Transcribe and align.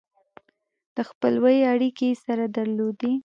د 0.95 0.97
خپلوۍ 1.09 1.57
اړیکې 1.71 2.07
یې 2.11 2.15
سره 2.25 2.43
درلودې. 2.57 3.13